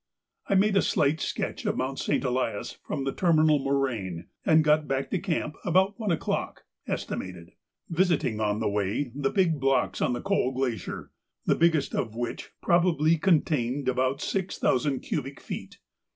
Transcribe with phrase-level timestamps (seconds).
[0.49, 2.23] I made a slight sketch of Mount St.
[2.23, 7.51] Elias from the terminal moraine, and got back to camp about one o'clock (estimated),
[7.87, 11.11] visiting on the way the big blocks on the Coal Glacier,
[11.45, 15.77] the biggest of which probably contained about six thousand cubic feet.